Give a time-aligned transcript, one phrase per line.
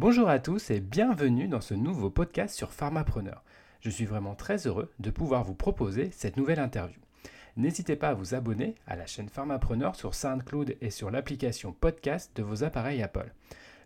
[0.00, 3.44] Bonjour à tous et bienvenue dans ce nouveau podcast sur Pharmapreneur.
[3.82, 6.98] Je suis vraiment très heureux de pouvoir vous proposer cette nouvelle interview.
[7.58, 12.34] N'hésitez pas à vous abonner à la chaîne Pharmapreneur sur SoundCloud et sur l'application podcast
[12.34, 13.30] de vos appareils Apple.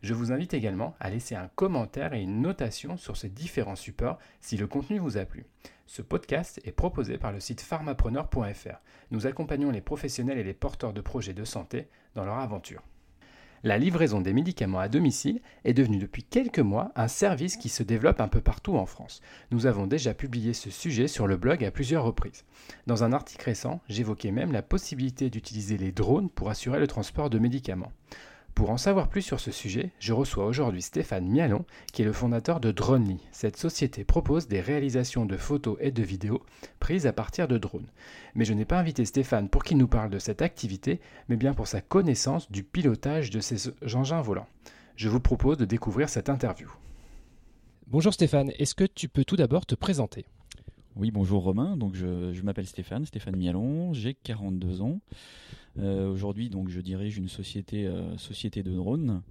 [0.02, 4.20] Je vous invite également à laisser un commentaire et une notation sur ces différents supports
[4.40, 5.46] si le contenu vous a plu.
[5.86, 8.80] Ce podcast est proposé par le site pharmapreneur.fr.
[9.10, 12.84] Nous accompagnons les professionnels et les porteurs de projets de santé dans leur aventure.
[13.64, 17.82] La livraison des médicaments à domicile est devenue depuis quelques mois un service qui se
[17.82, 19.22] développe un peu partout en France.
[19.50, 22.44] Nous avons déjà publié ce sujet sur le blog à plusieurs reprises.
[22.86, 27.30] Dans un article récent, j'évoquais même la possibilité d'utiliser les drones pour assurer le transport
[27.30, 27.92] de médicaments.
[28.54, 32.12] Pour en savoir plus sur ce sujet, je reçois aujourd'hui Stéphane Mialon, qui est le
[32.12, 33.18] fondateur de Dronely.
[33.32, 36.40] Cette société propose des réalisations de photos et de vidéos
[36.78, 37.90] prises à partir de drones.
[38.36, 41.52] Mais je n'ai pas invité Stéphane pour qu'il nous parle de cette activité, mais bien
[41.52, 44.46] pour sa connaissance du pilotage de ces engins volants.
[44.94, 46.70] Je vous propose de découvrir cette interview.
[47.88, 50.26] Bonjour Stéphane, est-ce que tu peux tout d'abord te présenter?
[50.94, 55.00] Oui, bonjour Romain, donc je, je m'appelle Stéphane, Stéphane Mialon, j'ai 42 ans.
[55.78, 59.22] Euh, aujourd'hui, donc, je dirige une société, euh, société de drones.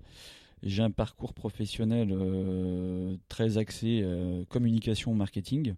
[0.61, 4.05] J'ai un parcours professionnel euh, très axé
[4.47, 5.73] communication marketing.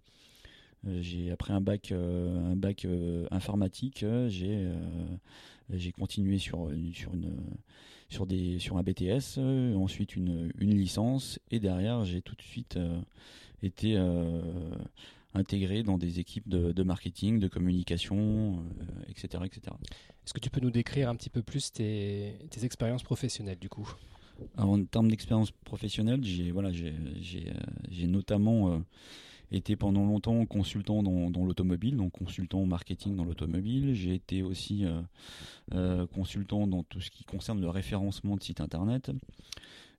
[1.00, 2.86] j'ai après un bac, un bac
[3.32, 7.32] informatique, j'ai continué sur sur une
[8.08, 9.38] sur des sur un BTS,
[9.74, 12.78] ensuite une, une licence et derrière j'ai tout de suite
[13.64, 13.98] été
[15.36, 18.64] intégré dans des équipes de, marketing, de communication,
[19.08, 19.76] etc., etc.
[20.24, 23.88] Est-ce que tu peux nous décrire un petit peu plus tes, expériences professionnelles du coup?
[24.58, 28.78] En termes d'expérience professionnelle, j'ai voilà, j'ai euh, notamment euh,
[29.50, 33.94] été pendant longtemps consultant dans, l'automobile, donc consultant marketing dans l'automobile.
[33.94, 34.84] J'ai été aussi
[35.72, 39.10] euh, consultant dans tout ce qui concerne le référencement de sites internet.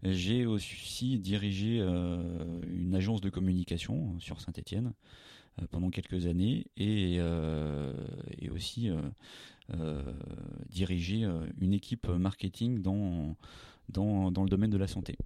[0.04, 4.94] J'ai aussi dirigé une agence de communication sur Saint-Étienne
[5.72, 8.92] pendant quelques années et, et aussi
[9.74, 10.02] euh,
[10.70, 13.36] diriger euh, une équipe marketing dans,
[13.90, 15.18] dans, dans le domaine de la santé.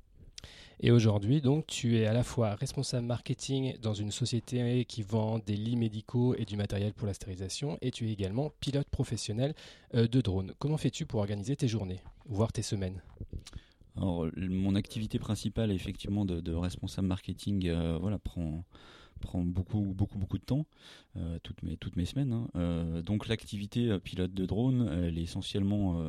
[0.79, 5.37] Et aujourd'hui, donc, tu es à la fois responsable marketing dans une société qui vend
[5.37, 9.53] des lits médicaux et du matériel pour la stérilisation, et tu es également pilote professionnel
[9.93, 10.53] euh, de drone.
[10.57, 12.99] Comment fais-tu pour organiser tes journées, voire tes semaines?
[13.97, 18.63] Alors, mon activité principale, effectivement, de, responsable marketing, voilà, prend
[19.21, 20.65] prend beaucoup beaucoup beaucoup de temps
[21.15, 22.47] euh, toutes mes toutes mes semaines hein.
[22.55, 26.03] euh, donc l'activité euh, pilote de drone elle est essentiellement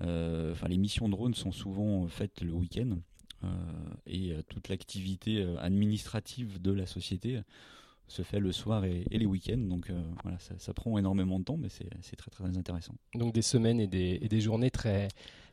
[0.00, 2.98] enfin les missions drone sont souvent faites le week-end
[4.06, 7.40] et toute l'activité administrative de la société
[8.10, 9.56] se fait le soir et, les week-ends.
[9.56, 12.94] Donc voilà, ça, prend énormément de temps, mais c'est très très intéressant.
[13.14, 15.08] Donc des semaines et des, et des journées très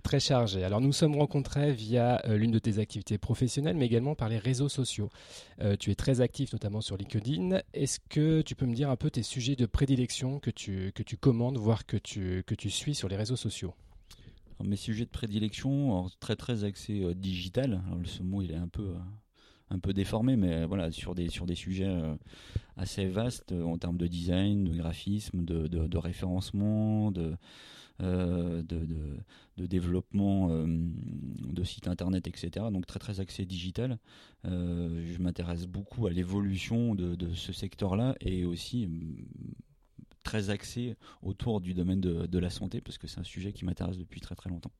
[0.07, 0.63] très chargé.
[0.63, 4.37] Alors nous sommes rencontrés via euh, l'une de tes activités professionnelles, mais également par les
[4.37, 5.09] réseaux sociaux.
[5.61, 7.59] Euh, tu es très actif notamment sur LinkedIn.
[7.73, 11.03] Est-ce que tu peux me dire un peu tes sujets de prédilection que tu, que
[11.03, 13.73] tu commandes, voire que tu, que tu suis sur les réseaux sociaux?
[14.63, 17.81] Mes sujets de prédilection, très très axés euh, digital.
[17.87, 18.95] Alors, ce mot il est un peu
[19.69, 21.93] un peu déformé, mais voilà, sur des, sur des sujets
[22.77, 27.35] assez vastes en termes de design, de graphisme, de, référencement, de,
[28.01, 28.61] euh,
[29.57, 32.67] développement euh, de sites internet, etc.
[32.71, 33.97] Donc très très axé digital.
[34.45, 38.87] Euh, je m'intéresse beaucoup à l'évolution de, ce secteur-là et aussi
[40.23, 43.65] très axé autour du domaine de, de la santé parce que c'est un sujet qui
[43.65, 44.71] m'intéresse depuis très très longtemps.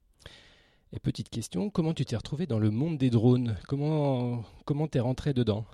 [0.93, 3.57] Et petite question, comment tu t'es retrouvé dans le monde des drones?
[3.67, 5.65] Comment comment t'es rentré dedans?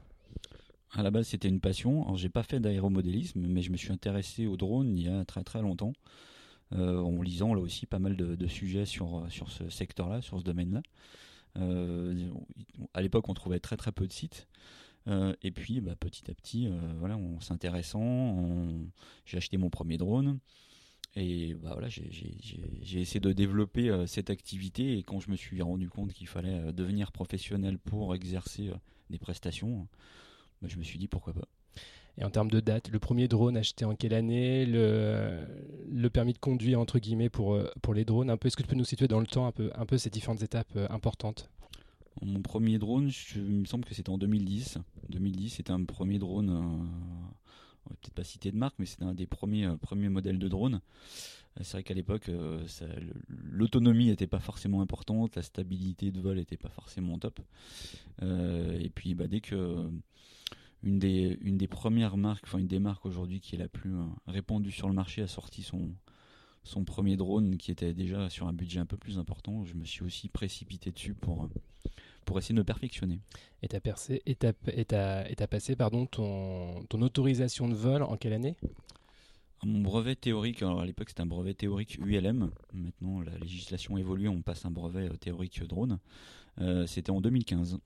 [0.91, 2.03] À la base, c'était une passion.
[2.03, 5.23] Alors, j'ai pas fait d'aéromodélisme, mais je me suis intéressé aux drones il y a
[5.23, 5.93] très très longtemps.
[6.73, 10.43] Euh, en lisant là aussi pas mal de, sujets sur, euh, ce secteur-là, sur ce
[10.43, 10.81] domaine-là.
[11.57, 12.31] Euh,
[12.95, 14.47] à l'époque, on trouvait très très peu de sites.
[15.07, 18.67] et puis, bah, petit à petit, voilà, en s'intéressant,
[19.25, 20.39] j'ai acheté mon premier drone.
[21.15, 24.97] Et bah, voilà, j'ai essayé de développer cette activité.
[24.97, 28.71] Et quand je me suis rendu compte qu'il fallait devenir professionnel pour exercer
[29.09, 29.87] des prestations,
[30.61, 31.47] bah, je me suis dit pourquoi pas.
[32.17, 34.65] Et en termes de date, le premier drone acheté en quelle année?
[34.65, 35.39] Le,
[35.91, 38.61] le permis de conduire, entre guillemets, pour, euh, pour les drones un peu Est-ce que
[38.61, 40.87] tu peux nous situer dans le temps un peu, un peu ces différentes étapes euh,
[40.89, 41.49] importantes?
[42.21, 44.77] Mon premier drone, je, il me semble que c'était en 2010.
[45.09, 47.39] 2010, c'était un premier drone, euh,
[47.85, 50.47] on va peut-être pas citer de marque, mais c'était un des premiers, premiers modèles de
[50.47, 50.81] drone.
[51.61, 52.31] C'est vrai qu'à l'époque,
[53.27, 57.39] l'autonomie n'était pas forcément importante, la stabilité de vol n'était pas forcément top.
[58.21, 59.87] et puis, bah, dès que
[60.83, 63.95] une des, une des premières marques, enfin une des marques aujourd'hui qui est la plus
[63.95, 65.89] euh, répandue sur le marché, a sorti son,
[66.63, 69.63] son premier drone qui était déjà sur un budget un peu plus important.
[69.63, 71.49] Je me suis aussi précipité dessus pour,
[72.23, 73.19] pour essayer de me perfectionner.
[73.61, 78.55] Et tu as, passé pardon, ton, ton autorisation de vol en quelle année?
[79.63, 84.27] Mon brevet théorique, alors à l'époque c'était un brevet théorique ULM, maintenant la législation évolue,
[84.27, 85.99] on passe un brevet théorique drone,
[86.85, 87.79] c'était en 2015.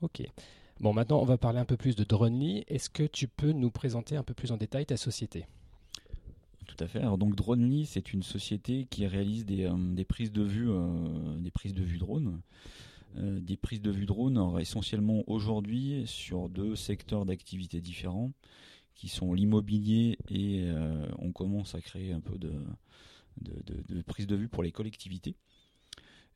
[0.00, 0.22] Ok.
[0.80, 2.64] Bon, maintenant, on va parler un peu plus de Dronely.
[2.66, 5.46] Est-ce que tu peux nous présenter un peu plus en détail ta société?
[6.66, 6.98] Tout à fait.
[6.98, 11.50] Alors donc Dronely, c'est une société qui réalise des, euh, prises de vue, euh, des
[11.50, 12.40] prises de vue drone,
[13.16, 18.32] euh, des prises de vue drone, essentiellement aujourd'hui sur deux secteurs d'activité différents,
[18.94, 20.70] qui sont l'immobilier et
[21.18, 22.52] on commence à créer un peu de,
[23.40, 25.34] de, de prises de vue pour les collectivités.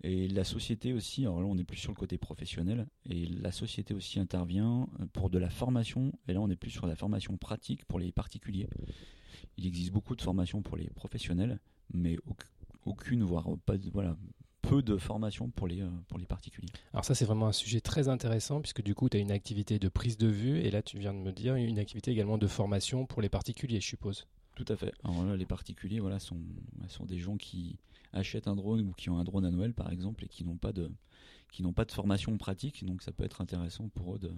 [0.02, 3.52] Et la société aussi, alors là on n'est plus sur le côté professionnel, et la
[3.52, 7.36] société aussi intervient pour de la formation, et là on est plus sur la formation
[7.36, 8.68] pratique pour les particuliers.
[9.56, 11.60] Il existe beaucoup de formations pour les professionnels,
[11.92, 12.16] mais
[12.84, 14.16] aucune, voire pas, voilà,
[14.68, 16.68] peu de formation pour les, euh, pour les particuliers.
[16.92, 19.78] Alors ça c'est vraiment un sujet très intéressant puisque du coup tu as une activité
[19.78, 22.46] de prise de vue et là tu viens de me dire une activité également de
[22.46, 24.26] formation pour les particuliers je suppose.
[24.54, 24.92] Tout à fait.
[25.04, 26.40] Alors là les particuliers voilà, sont,
[26.88, 27.78] sont des gens qui,
[28.12, 30.56] achètent un drone ou qui ont un drone à Noël par exemple et qui n'ont
[30.56, 30.90] pas de
[31.52, 34.30] qui n'ont pas de formation pratique donc ça peut être intéressant pour eux de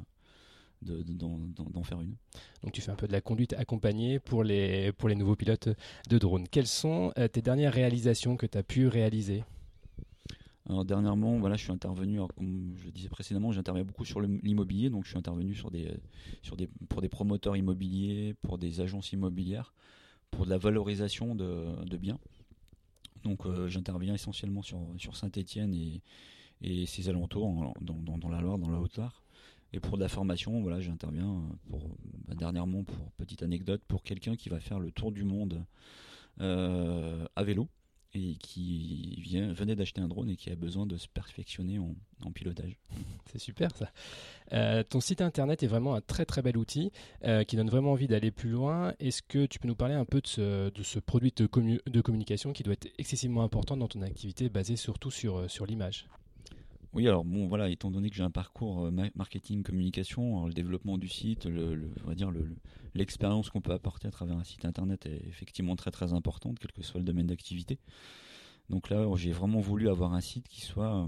[0.83, 2.15] d'en faire une.
[2.63, 5.69] Donc tu fais un peu de la conduite accompagnée pour les, pour les nouveaux pilotes
[6.09, 6.49] de drone.
[6.49, 9.45] Quelles sont euh, tes dernières réalisations que tu as pu réaliser?
[10.85, 15.05] Dernièrement, voilà, je suis intervenu, comme je le disais précédemment, j'interviens beaucoup sur l'immobilier, donc
[15.05, 15.55] je suis intervenu
[16.89, 19.75] pour des promoteurs immobiliers, pour des agences immobilières,
[20.31, 22.19] pour de la valorisation de, biens.
[23.25, 28.79] Donc euh, j'interviens essentiellement sur, Saint-Étienne et, ses alentours, dans, dans, la Loire, dans la
[28.79, 29.23] Haute-Loire.
[29.73, 34.49] Et pour de la formation, voilà, j'interviens bah, dernièrement pour petite anecdote pour quelqu'un qui
[34.49, 35.65] va faire le tour du monde
[36.41, 37.69] euh, à vélo
[38.15, 41.95] et qui vient, venait d'acheter un drone et qui a besoin de se perfectionner en,
[42.33, 42.77] pilotage.
[43.33, 43.91] C'est super ça.
[44.53, 46.93] Euh, ton site internet est vraiment un très très bel outil
[47.25, 48.95] euh, qui donne vraiment envie d'aller plus loin.
[49.01, 51.49] Est-ce que tu peux nous parler un peu de ce, de ce produit de,
[51.91, 55.67] de, communication qui doit être excessivement important dans ton activité basée surtout sur, euh, sur
[55.67, 56.07] l'image?
[56.93, 61.09] Oui, alors bon, voilà, étant donné que j'ai un parcours marketing communication, le développement du
[61.09, 62.33] site, le, on va dire
[62.95, 66.73] l'expérience qu'on peut apporter à travers un site internet est effectivement très très importante, quel
[66.73, 67.79] que soit le domaine d'activité.
[68.69, 71.07] Donc là, j'ai vraiment voulu avoir un site qui soit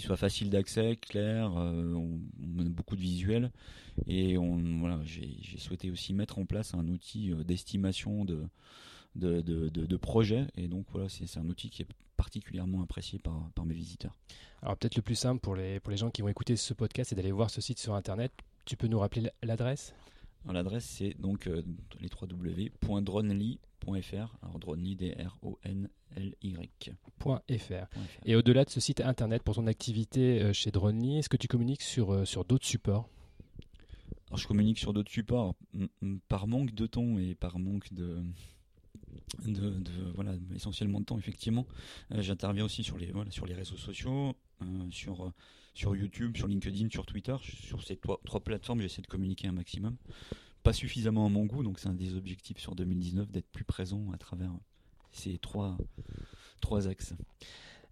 [0.00, 2.20] soit facile d'accès, clair, euh, on,
[2.60, 3.50] a beaucoup de visuels
[4.06, 8.44] et voilà, j'ai souhaité aussi mettre en place un outil euh, d'estimation de
[9.16, 13.50] de, de, de, projets et donc voilà, c'est un outil qui est particulièrement apprécié par,
[13.54, 14.14] par mes visiteurs.
[14.62, 17.10] Alors peut-être le plus simple pour les, pour les gens qui vont écouter ce podcast,
[17.10, 18.32] c'est d'aller voir ce site sur Internet.
[18.64, 19.94] Tu peux nous rappeler l'adresse?
[20.48, 21.62] L'adresse c'est donc euh,
[22.00, 24.36] les www.dronely.fr.
[24.42, 26.92] Alors Dronely, D-R-O-N-L-Y.
[28.24, 31.48] Et au-delà de ce site internet pour ton activité euh, chez Dronely, est-ce que tu
[31.48, 33.08] communiques sur, euh, sur d'autres supports?
[34.28, 35.54] Alors je communique sur d'autres supports
[36.28, 38.22] par manque de temps et par manque de,
[39.46, 39.72] de,
[40.14, 41.66] voilà essentiellement de temps effectivement.
[42.12, 44.34] Euh, j'interviens aussi sur les voilà, sur les réseaux sociaux
[44.90, 45.32] sur
[45.74, 47.36] sur YouTube sur LinkedIn sur Twitter.
[47.42, 49.96] Sur ces trois, trois plateformes j'essaie de communiquer un maximum.
[50.62, 54.10] Pas suffisamment à mon goût donc c'est un des objectifs sur 2019 d'être plus présent
[54.12, 54.52] à travers
[55.12, 55.78] ces trois
[56.60, 57.14] trois axes.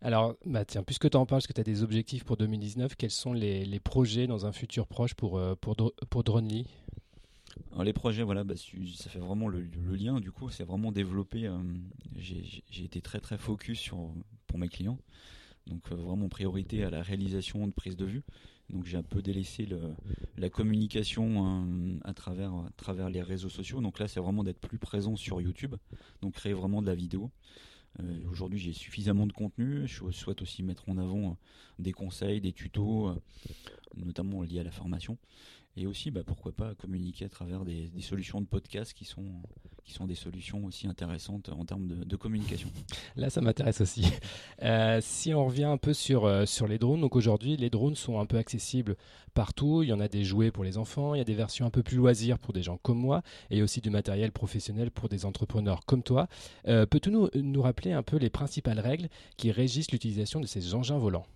[0.01, 2.95] Alors, bah tiens, puisque tu en parles, parce que tu as des objectifs pour 2019,
[2.95, 5.77] quels sont les, projets dans un futur proche pour, euh, pour,
[6.09, 6.23] pour
[7.73, 10.21] alors les projets, voilà, bah, ça fait vraiment le, lien.
[10.21, 11.47] Du coup, c'est vraiment développé.
[11.47, 11.59] Euh,
[12.17, 14.13] j'ai été très très focus sur
[14.47, 14.99] pour mes clients,
[15.67, 18.23] donc euh, vraiment priorité à la réalisation de prise de vue.
[18.71, 19.67] Donc j'ai un peu délaissé
[20.37, 21.69] la communication
[22.15, 23.81] travers à travers les réseaux sociaux.
[23.81, 25.75] Donc là, c'est vraiment d'être plus présent sur YouTube,
[26.21, 27.31] donc créer vraiment de la vidéo.
[28.01, 29.87] Euh, aujourd'hui, j'ai suffisamment de contenu.
[29.87, 31.35] Je souhaite aussi mettre en avant euh,
[31.79, 33.15] des conseils, des tutos, euh,
[33.97, 35.19] notamment liés à la formation.
[35.77, 39.43] Et aussi, bah, pourquoi pas communiquer à travers des, solutions de podcast qui sont,
[39.89, 42.69] qui sont des solutions aussi intéressantes en termes de, communication.
[43.17, 44.05] Là, ça m'intéresse aussi.
[44.63, 47.95] Euh, si on revient un peu sur, euh, sur les drones, donc aujourd'hui, les drones
[47.95, 48.97] sont un peu accessibles
[49.33, 49.85] partout.
[49.85, 51.71] Il y en a des jouets pour les enfants, il y a des versions un
[51.71, 55.25] peu plus loisirs pour des gens comme moi, et aussi du matériel professionnel pour des
[55.25, 56.27] entrepreneurs comme toi.
[56.67, 60.75] Euh, peux-tu nous, nous rappeler un peu les principales règles qui régissent l'utilisation de ces
[60.75, 61.27] engins volants?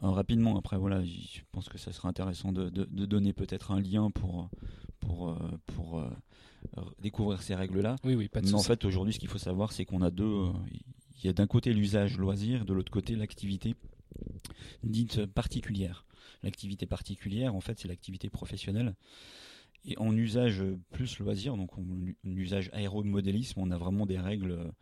[0.00, 2.70] Rapidement, après, voilà, je pense que ça sera intéressant de,
[3.04, 4.48] donner peut-être un lien pour,
[5.00, 5.36] pour,
[5.66, 6.02] pour
[7.00, 7.96] découvrir ces règles-là.
[8.04, 10.10] Oui, oui, pas de Mais en fait, aujourd'hui, ce qu'il faut savoir, c'est qu'on a
[10.10, 10.24] deux.
[10.24, 10.52] Euh,
[11.22, 13.74] il y a d'un côté l'usage loisir, de l'autre côté l'activité
[14.82, 16.06] dite particulière.
[16.42, 18.94] L'activité particulière, en fait, c'est l'activité professionnelle.
[19.84, 20.62] Et en usage
[20.92, 21.84] plus loisir, donc en
[22.24, 24.72] usage aéromodélisme, on a vraiment des règles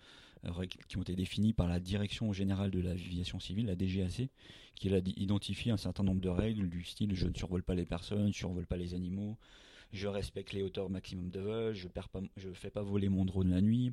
[0.88, 4.28] qui ont été définies par la Direction générale de l'aviation civile, la DGAC,
[4.76, 7.84] qui a identifié un certain nombre de règles du style je ne survole pas les
[7.86, 9.36] personnes, je ne survole pas les animaux,
[9.92, 13.60] je respecte les hauteurs maximum de vol, je ne fais pas voler mon drone la
[13.60, 13.92] nuit,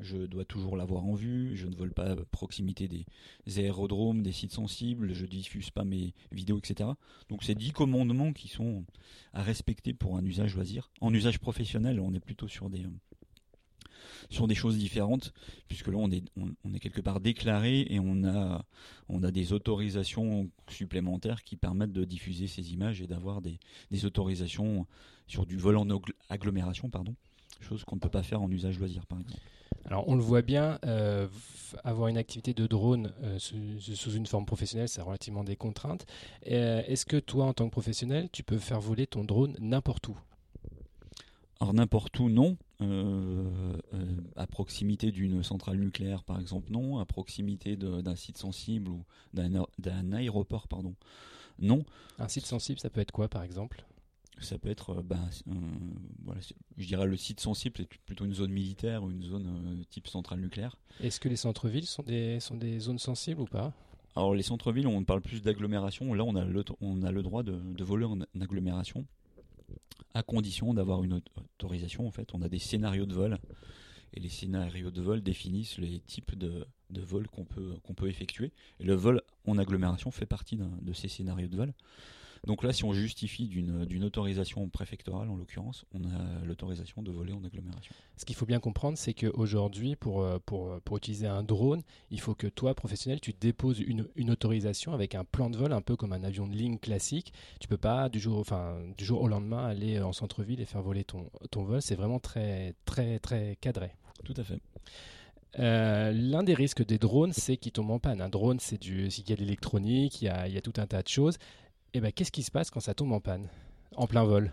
[0.00, 4.32] je dois toujours l'avoir en vue, je ne vole pas à proximité des aérodromes, des
[4.32, 6.90] sites sensibles, je diffuse pas mes vidéos, etc.
[7.28, 8.84] Donc c'est dix commandements qui sont
[9.32, 10.90] à respecter pour un usage loisir.
[11.00, 12.84] En usage professionnel, on est plutôt sur des
[14.30, 15.32] sur des choses différentes,
[15.68, 18.64] puisque là on est, on, est quelque part déclaré et on a,
[19.08, 23.58] on a des autorisations supplémentaires qui permettent de diffuser ces images et d'avoir des,
[23.90, 24.86] des autorisations
[25.26, 25.86] sur du vol en
[26.28, 27.14] agglomération, pardon,
[27.60, 29.40] chose qu'on ne peut pas faire en usage loisir par exemple.
[29.84, 31.28] Alors on le voit bien, euh,
[31.84, 36.06] avoir une activité de drone euh, sous, une forme professionnelle, c'est relativement des contraintes.
[36.50, 40.08] Euh, est-ce que toi, en tant que professionnel, tu peux faire voler ton drone n'importe
[40.08, 40.18] où?
[41.60, 42.56] Alors n'importe où, non.
[42.80, 46.98] À proximité d'une centrale nucléaire, par exemple, non.
[46.98, 49.04] À proximité d'un site sensible ou
[49.34, 50.94] d'un aéroport, pardon,
[51.58, 51.84] non.
[52.18, 53.84] Un site sensible, ça peut être quoi, par exemple?
[54.40, 55.30] Ça peut être, euh, ben,
[56.24, 56.40] voilà,
[56.76, 60.08] je dirais le site sensible, c'est plutôt une zone militaire ou une zone euh, type
[60.08, 60.76] centrale nucléaire.
[61.00, 63.72] Est-ce que les centres-villes sont des, sont des zones sensibles ou pas?
[64.14, 66.12] Alors les centres-villes, on parle plus d'agglomération.
[66.12, 69.06] Là, on a le, on a le droit de, de voler en, agglomération,
[70.14, 72.06] à condition d'avoir une autorisation.
[72.06, 73.38] En fait, on a des scénarios de vol,
[74.14, 78.08] et les scénarios de vol définissent les types de, de vol qu'on peut, qu'on peut
[78.08, 78.52] effectuer.
[78.80, 81.74] Et le vol en agglomération fait partie de ces scénarios de vol.
[82.46, 87.32] Donc là, si on justifie d'une autorisation préfectorale, en l'occurrence, on a l'autorisation de voler
[87.32, 87.92] en agglomération.
[88.16, 91.82] Ce qu'il faut bien comprendre, c'est qu'aujourd'hui, pour, euh, pour, euh, pour utiliser un drone,
[92.10, 95.72] il faut que toi, professionnel, tu déposes une, une, autorisation avec un plan de vol,
[95.72, 97.32] un peu comme un avion de ligne classique.
[97.58, 100.82] Tu peux pas, du jour, enfin, du jour au lendemain, aller en centre-ville et faire
[100.82, 101.82] voler ton, ton vol.
[101.82, 103.90] C'est vraiment très, très, très cadré.
[104.24, 104.60] Tout à fait.
[105.58, 108.20] Euh, l'un des risques des drones, c'est qu'ils tombent en panne.
[108.20, 111.02] Un drone, c'est du, il y a de l'électronique, il y a tout un tas
[111.02, 111.38] de choses.
[111.96, 113.48] Et eh ben, qu'est-ce qui se passe quand ça tombe en panne,
[113.94, 114.52] en plein vol?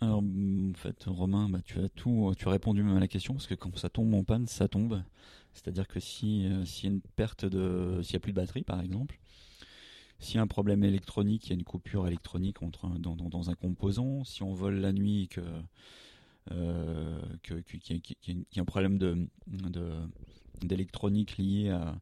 [0.00, 3.34] Alors, en fait, Romain, bah, tu as tout, tu as répondu même à la question
[3.34, 5.02] parce que quand ça tombe en panne, ça tombe.
[5.52, 8.36] C'est-à-dire que si euh, s'il y a une perte de, s'il y a plus de
[8.36, 9.20] batterie, par exemple,
[10.20, 13.50] s'il y a un problème électronique, il y a une coupure électronique entre dans, dans,
[13.50, 14.24] un composant.
[14.24, 15.42] Si on vole la nuit, que
[16.50, 19.28] euh, qu'il y, a un problème de
[20.62, 22.00] d'électronique lié à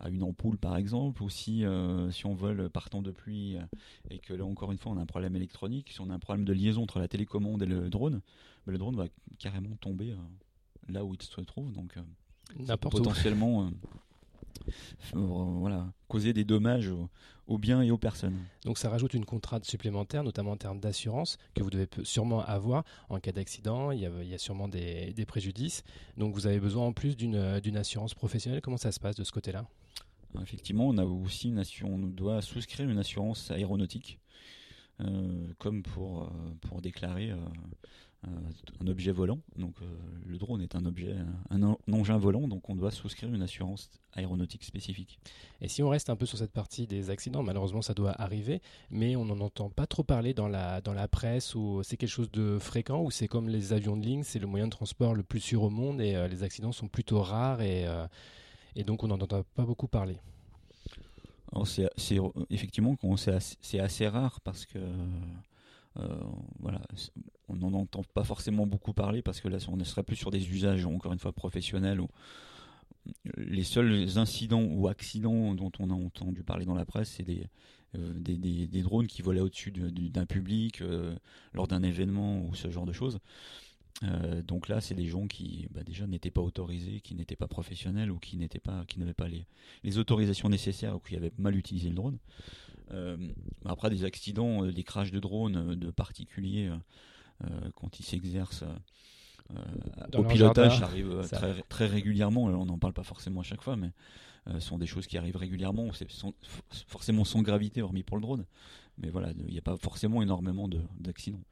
[0.00, 3.56] à une ampoule par exemple, ou si, euh, si on vole par temps de pluie
[3.56, 3.62] euh,
[4.10, 6.18] et que là encore une fois on a un problème électronique, si on a un
[6.18, 8.20] problème de liaison entre la télécommande et le drone,
[8.66, 9.06] ben, le drone va
[9.38, 10.16] carrément tomber euh,
[10.88, 11.94] là où il se trouve, donc
[12.80, 13.70] potentiellement
[15.12, 16.90] voilà, causer des dommages
[17.46, 18.36] aux, biens et aux personnes.
[18.64, 22.84] Donc ça rajoute une contrainte supplémentaire, notamment en termes d'assurance, que vous devez sûrement avoir
[23.08, 23.90] en cas d'accident.
[23.90, 25.82] Il, il, y a sûrement des, des, préjudices.
[26.16, 27.36] Donc vous avez besoin en plus d'une
[27.76, 28.60] assurance professionnelle.
[28.60, 29.66] Comment ça se passe de ce côté-là?
[30.42, 34.18] Effectivement, on a aussi une assurance, on doit souscrire une assurance aéronautique,
[35.00, 36.26] euh, comme pour, euh,
[36.60, 37.36] pour déclarer euh,
[38.80, 39.40] un objet volant.
[39.56, 39.76] Donc
[40.26, 41.16] le drone est un objet,
[41.48, 45.18] un, engin volant, donc on doit souscrire une assurance aéronautique spécifique.
[45.62, 48.60] Et si on reste un peu sur cette partie des accidents, malheureusement ça doit arriver,
[48.90, 52.10] mais on n'en entend pas trop parler dans la, dans la presse, ou c'est quelque
[52.10, 55.14] chose de fréquent, ou c'est comme les avions de ligne, c'est le moyen de transport
[55.14, 57.86] le plus sûr au monde, et les accidents sont plutôt rares, et
[58.76, 60.18] et donc on n'en entend pas beaucoup parler.
[61.64, 62.18] C'est
[62.50, 64.78] effectivement c'est assez, rare parce que
[65.98, 66.20] euh,
[66.60, 66.80] voilà,
[67.48, 70.48] on n'en entend pas forcément beaucoup parler parce que là on serait plus sur des
[70.50, 72.00] usages encore une fois professionnels.
[73.36, 77.46] Les seuls incidents ou accidents dont on a entendu parler dans la presse, c'est des,
[77.96, 81.16] euh, drones qui volaient au-dessus d'un public euh,
[81.52, 83.18] lors d'un événement ou ce genre de choses.
[84.02, 87.48] Euh, donc là, c'est des gens qui bah, déjà n'étaient pas autorisés, qui n'étaient pas
[87.48, 89.46] professionnels ou qui n'étaient pas, qui n'avaient pas les,
[89.84, 92.18] les, autorisations nécessaires ou qui avaient mal utilisé le drone.
[92.92, 93.16] Euh,
[93.66, 96.70] après des accidents, euh, des crashs de drones de particuliers
[97.74, 98.64] quand ils s'exercent
[100.12, 102.44] au pilotage, ça arrive très, très, régulièrement.
[102.44, 103.92] on n'en parle pas forcément à chaque fois, mais
[104.46, 105.90] ce sont des choses qui arrivent régulièrement.
[105.94, 106.06] C'est
[106.86, 108.44] forcément sans gravité, hormis pour le drone.
[109.00, 111.42] Mais voilà, il n'y a pas forcément énormément d'accidents.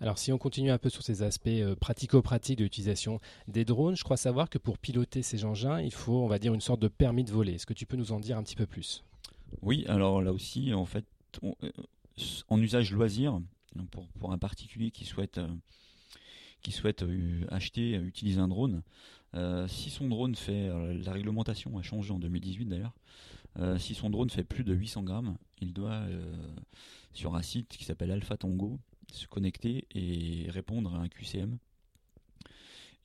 [0.00, 3.96] Alors si on continue un peu sur ces aspects euh, pratico-pratiques de l'utilisation des drones,
[3.96, 6.80] je crois savoir que pour piloter ces engins, il faut, on va dire, une sorte
[6.80, 7.54] de permis de voler.
[7.54, 9.04] Est-ce que tu peux nous en dire un petit peu plus?
[9.62, 11.04] Oui, alors là aussi, en fait,
[11.44, 11.70] euh,
[12.48, 13.40] en usage loisir,
[13.90, 15.48] pour, pour, un particulier qui souhaite, euh,
[16.62, 17.04] qui souhaite
[17.48, 18.82] acheter, utiliser un drone,
[19.66, 20.70] si son drone fait,
[21.04, 22.94] la réglementation a changé en 2018 d'ailleurs,
[23.78, 26.02] si son drone fait plus de 800 grammes, il doit,
[27.12, 28.80] sur un site qui s'appelle Alpha Tango,
[29.12, 31.58] se connecter et répondre à un QCM.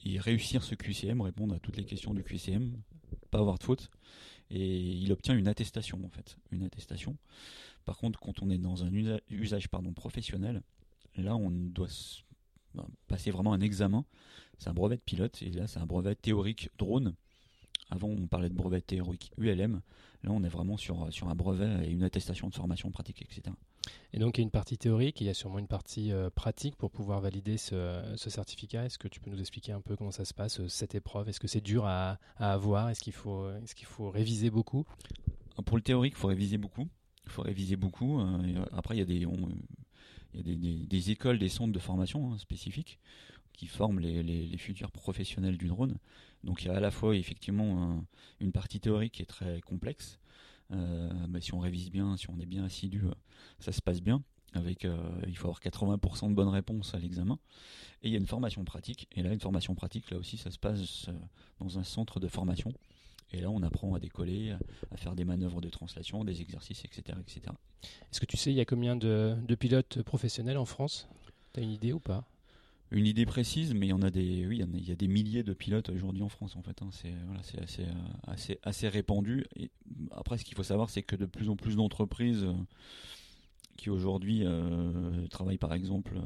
[0.05, 2.77] et réussir ce QCM, répondre à toutes les questions du QCM,
[3.31, 3.89] pas avoir de faute.
[4.49, 7.17] Et il obtient une attestation en fait, une attestation.
[7.85, 8.91] Par contre, quand on est dans un
[9.29, 10.63] usage pardon, professionnel,
[11.15, 11.87] là on doit
[12.73, 14.05] ben, passer vraiment un examen.
[14.57, 17.13] C'est un brevet de pilote et là c'est un brevet théorique drone.
[17.89, 19.81] Avant on parlait de brevet théorique ULM.
[20.23, 23.55] Là on est vraiment sur, sur un brevet et une attestation de formation pratique, etc.
[24.11, 26.29] Et donc il y a une partie théorique, il y a sûrement une partie euh,
[26.29, 28.85] pratique pour pouvoir valider ce, certificat.
[28.85, 31.29] Est-ce que tu peux nous expliquer un peu comment ça se passe, euh, cette épreuve?
[31.29, 32.89] Est-ce que c'est dur à, avoir?
[32.89, 34.85] Est-ce qu'il faut, est qu'il faut réviser beaucoup?
[35.65, 36.87] Pour le théorique, il faut réviser beaucoup.
[37.25, 38.19] Il faut réviser beaucoup.
[38.19, 39.25] Euh, après, il y a des,
[40.85, 42.99] des, écoles, des centres de formation hein, spécifiques
[43.53, 45.97] qui forment les, futurs professionnels du drone.
[46.43, 48.05] Donc il y a à la fois effectivement
[48.39, 50.19] une partie théorique qui est très complexe,
[50.71, 53.13] euh, mais si on révise bien, si on est bien assidu, euh,
[53.59, 54.23] ça se passe bien.
[54.53, 57.37] Avec, euh, il faut avoir 80% de bonnes réponses à l'examen.
[58.01, 59.07] Et il y a une formation pratique.
[59.15, 61.07] Et là, une formation pratique, là aussi, ça se passe
[61.59, 62.73] dans un centre de formation.
[63.31, 64.55] Et là, on apprend à décoller,
[64.89, 67.15] à faire des manœuvres de translation, des exercices, etc.
[67.21, 67.41] etc.
[68.11, 71.07] Est-ce que tu sais, il y a combien de, de pilotes professionnels en France?
[71.53, 72.25] Tu as une idée ou pas?
[72.91, 75.53] Une idée précise, mais il y en a des, oui, il a, des milliers de
[75.53, 76.81] pilotes aujourd'hui en France en fait.
[76.81, 76.89] Hein.
[76.91, 79.45] C'est voilà, c'est assez, euh, assez, répandu.
[80.11, 82.53] Après, ce qu'il faut savoir, c'est que de plus en plus d'entreprises euh,
[83.79, 86.21] qui aujourd'hui euh, travaillent par exemple euh,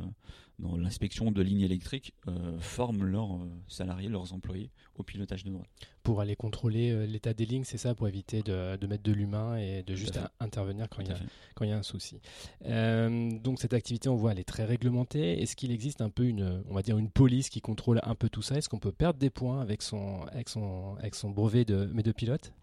[0.59, 5.65] dans l'inspection de lignes électriques euh, forment leurs salariés, leurs employés au pilotage de drone.
[6.03, 9.83] Pour aller contrôler l'état des lignes, c'est ça, pour éviter de, mettre de l'humain et
[9.83, 11.17] de juste intervenir quand il, y a,
[11.55, 12.19] quand il y a un souci.
[12.61, 15.41] donc cette activité, on voit, elle est très réglementée.
[15.41, 18.29] Est-ce qu'il existe un peu une, on va dire, une police qui contrôle un peu
[18.29, 18.57] tout ça?
[18.57, 22.03] Est-ce qu'on peut perdre des points avec son, avec son, avec son brevet de, mais
[22.03, 22.53] de pilote?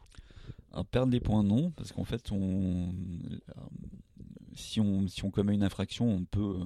[0.92, 2.92] Perdre des points, non, parce qu'en fait, on,
[4.54, 6.64] si on, si on commet une infraction, on peut euh,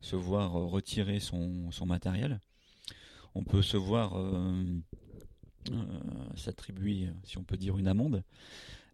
[0.00, 2.40] se voir euh, retirer son, matériel.
[3.34, 4.80] On peut se voir euh,
[6.36, 8.22] s'attribuer, si on peut dire, une amende.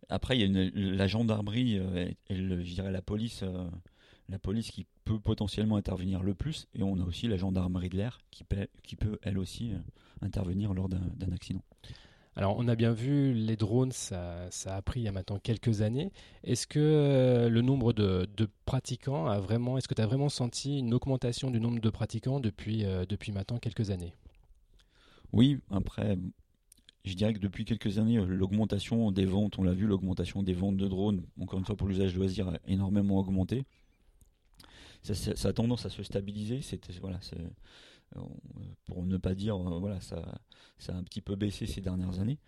[0.09, 3.45] Après, il y a la gendarmerie et, je dirais la police,
[4.29, 6.67] la police qui peut potentiellement intervenir le plus.
[6.75, 9.73] Et on a aussi la gendarmerie de l'air qui peut, elle aussi,
[10.23, 11.63] intervenir lors d'un accident.
[12.39, 15.83] Alors, on a bien vu, les drones, ça, a pris il y a maintenant quelques
[15.83, 16.13] années.
[16.45, 18.29] Est-ce que euh, le nombre de,
[18.65, 22.39] pratiquants a vraiment, est-ce que tu as vraiment senti une augmentation du nombre de pratiquants
[22.39, 24.15] depuis, euh, maintenant quelques années?
[25.33, 26.17] Oui, après,
[27.05, 30.77] je dirais que depuis quelques années, l'augmentation des ventes, on l'a vu, l'augmentation des ventes
[30.77, 33.65] de drones, encore une fois pour l'usage loisir, a énormément augmenté.
[35.03, 36.61] Ça, a tendance à se stabiliser.
[36.63, 37.19] C'était voilà,
[38.85, 40.41] pour ne pas dire, euh, voilà, ça,
[40.79, 42.39] ça a un petit peu baissé ces dernières années.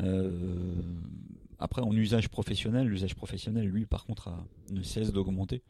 [0.00, 0.82] Euh,
[1.58, 4.32] après, en usage professionnel, l'usage professionnel, lui, par contre,
[4.70, 5.62] ne cesse d'augmenter.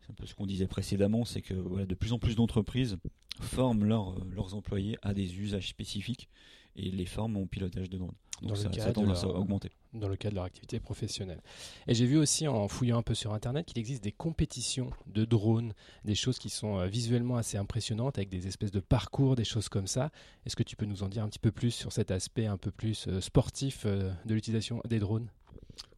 [0.00, 2.98] C'est un peu ce qu'on disait précédemment, c'est que voilà, de plus en plus d'entreprises
[3.40, 6.28] forment leurs employés à des usages spécifiques
[6.76, 8.14] et les forment en pilotage de drones.
[8.42, 11.40] Donc ça, ça tendance à augmenter dans le cadre de leur activité professionnelle.
[11.86, 15.24] Et j'ai vu aussi en fouillant un peu sur Internet qu'il existe des compétitions de
[15.24, 15.72] drones,
[16.04, 19.68] des choses qui sont euh, visuellement assez impressionnantes avec des espèces de parcours, des choses
[19.68, 20.10] comme ça.
[20.44, 22.58] Est-ce que tu peux nous en dire un petit peu plus sur cet aspect un
[22.58, 25.30] peu plus euh, sportif euh, de l'utilisation des drones?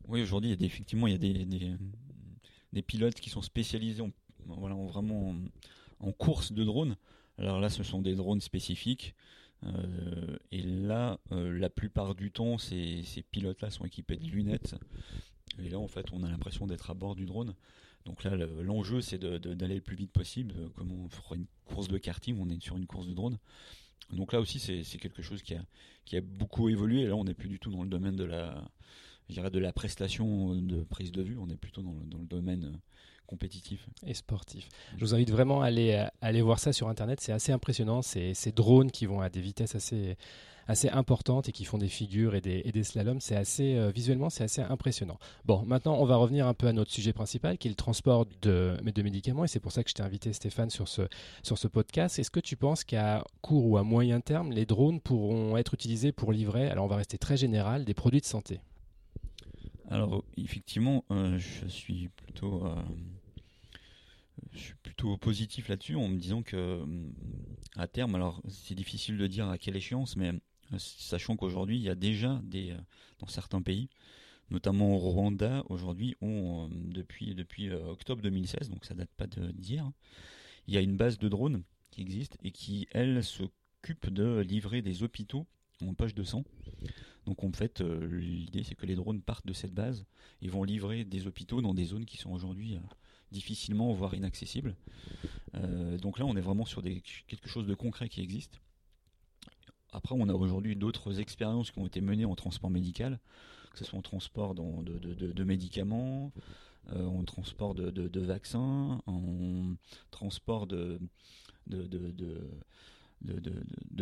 [0.09, 1.45] Oui, aujourd'hui, il y a effectivement, il y a des,
[2.73, 4.11] des, pilotes qui sont spécialisés en,
[4.45, 5.37] voilà, vraiment en,
[6.09, 6.97] en course de drones.
[7.39, 9.15] Alors là, ce sont des drones spécifiques.
[9.65, 14.77] Euh, et là, euh, la plupart du temps, ces, pilotes-là sont équipés de lunettes.
[15.63, 17.55] Et là, en fait, on a l'impression d'être à bord du drone.
[18.05, 20.55] Donc là, l'enjeu, c'est d'aller le plus vite possible.
[20.75, 23.39] Comme on fera une course de karting, on est sur une course de drone.
[24.13, 27.07] Donc là aussi, c'est quelque chose qui a, beaucoup évolué.
[27.07, 28.63] là, on n'est plus du tout dans le domaine de la,
[29.29, 31.37] de la prestation de prise de vue.
[31.39, 32.79] On est plutôt dans le domaine
[33.27, 33.87] compétitif.
[34.07, 34.69] Et sportif.
[34.97, 37.21] Je vous invite vraiment à aller, à aller voir ça sur Internet.
[37.21, 38.03] C'est assez impressionnant.
[38.03, 40.17] C'est ces drones qui vont à des vitesses assez,
[40.69, 43.21] assez importantes et qui font des figures et des, et des slaloms.
[43.21, 45.19] C'est assez, euh, visuellement, c'est assez impressionnant.
[45.45, 48.27] Bon, maintenant, on va revenir un peu à notre sujet principal, qui est le transport
[48.43, 49.45] de, de médicaments.
[49.45, 51.03] Et c'est pour ça que je t'ai invité, Stéphane, sur ce,
[51.43, 52.19] sur ce podcast.
[52.19, 56.13] Est-ce que tu penses qu'à court ou à moyen terme, les drones pourront être utilisés
[56.13, 58.61] pour livrer, alors on va rester très général, des produits de santé?
[59.89, 62.75] Alors effectivement, euh, je suis plutôt, euh,
[64.57, 66.87] je suis plutôt positif là-dessus en me disant que euh,
[67.77, 70.33] à terme, alors c'est difficile de dire à quelle échéance, mais
[70.79, 72.75] sachant qu'aujourd'hui il y a déjà des
[73.21, 73.89] dans certains pays,
[74.51, 79.89] notamment au Rwanda, aujourd'hui depuis depuis octobre 2016, donc ça date pas d'hier,
[80.67, 84.83] il y a une base de drones qui existe et qui elle s'occupe de livrer
[84.83, 85.47] des hôpitaux
[85.85, 86.45] en poche de sang.
[87.27, 90.05] Donc en fait, euh, l'idée c'est que les drones partent de cette base
[90.43, 92.81] et vont livrer des hôpitaux dans des zones qui sont aujourd'hui euh,
[93.37, 94.75] difficilement voire inaccessibles.
[95.55, 98.61] Euh, donc là, on est vraiment sur quelque chose de concret qui existe.
[99.93, 103.19] après, on a aujourd'hui d'autres expériences qui ont été menées en transport médical,
[103.73, 106.33] que ce soit en transport de, médicaments,
[106.91, 109.75] en transport de, vaccins, en
[110.11, 110.99] transport de,
[111.67, 112.45] de,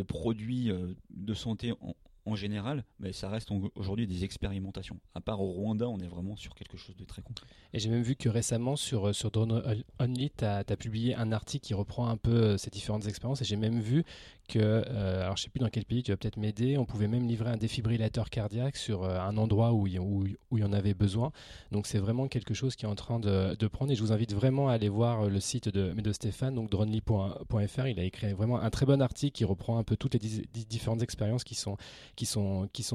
[0.03, 0.71] produits
[1.09, 4.99] de santé en, en général, mais ça reste aujourd'hui des expérimentations.
[5.13, 7.45] À part au Rwanda, on est vraiment sur quelque chose de très concret.
[7.73, 11.31] Et j'ai même vu que récemment, sur, euh, sur Drone Only, tu as, publié un
[11.31, 13.41] article qui reprend un peu euh, ces différentes expériences.
[13.41, 14.03] Et j'ai même vu
[14.47, 17.07] que, euh, alors je sais plus dans quel pays, tu vas peut-être m'aider, on pouvait
[17.07, 21.31] même livrer un défibrillateur cardiaque sur un endroit où il, y en avait besoin.
[21.71, 23.91] Donc c'est vraiment quelque chose qui est en train de, prendre.
[23.91, 27.87] Et je vous invite vraiment à aller voir le site de, Stéphane, donc dronely.fr.
[27.87, 30.19] Il a écrit vraiment un très bon article qui reprend un peu toutes les
[30.65, 31.77] différentes expériences qui sont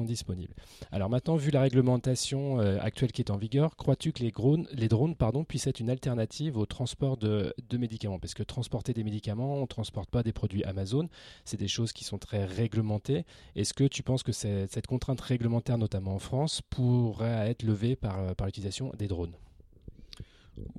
[0.05, 0.53] disponibles.
[0.91, 5.15] Alors maintenant, vu la réglementation euh, actuelle qui est en vigueur, crois-tu que les drones,
[5.15, 8.19] pardon, puissent être une alternative au transport de médicaments?
[8.19, 11.07] Parce que transporter des médicaments, on ne transporte pas des produits Amazon,
[11.45, 13.25] c'est des choses qui sont très réglementées.
[13.55, 18.19] Est-ce que tu penses que cette contrainte réglementaire, notamment en France, pourrait être levée par,
[18.19, 19.33] euh, l'utilisation des drones?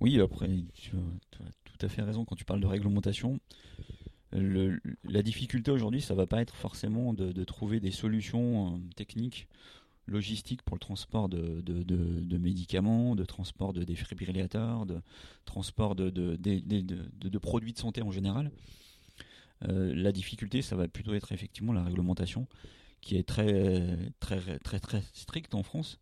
[0.01, 3.41] Oui, après, tu as tout à fait raison quand tu parles de réglementation
[4.33, 9.49] la difficulté aujourd'hui, ça va pas être forcément de, trouver des solutions euh, techniques,
[10.07, 15.01] logistiques pour le transport de, médicaments, de transport de défibrillateurs, de
[15.45, 18.51] transport de, produits de santé en général.
[19.69, 22.47] Euh, la difficulté, ça va plutôt être effectivement la réglementation,
[23.01, 25.99] qui est très très très très stricte en France.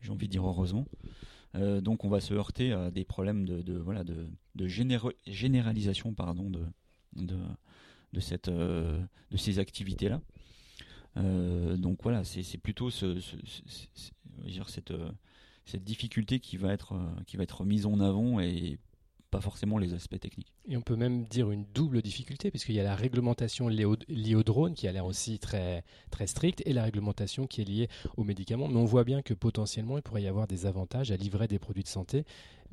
[0.00, 0.86] J'ai envie de dire heureusement.
[1.54, 4.26] Euh, donc on va se heurter à des problèmes de, voilà de,
[4.66, 6.64] généralisation pardon de,
[7.16, 7.36] de,
[8.12, 8.98] de, cette, euh,
[9.30, 10.20] de ces activités-là.
[11.18, 13.20] Euh, donc voilà, c'est plutôt ce,
[14.66, 14.94] cette,
[15.66, 18.78] cette difficulté qui va, être, qui va être mise en avant et
[19.32, 20.52] pas forcément les aspects techniques.
[20.68, 24.42] Et on peut même dire une double difficulté, puisqu'il y a la réglementation liée au,
[24.42, 28.24] drone, qui a l'air aussi très, très stricte, et la réglementation qui est liée aux
[28.24, 28.68] médicaments.
[28.68, 31.58] Mais on voit bien que potentiellement, il pourrait y avoir des avantages à livrer des
[31.58, 32.24] produits de santé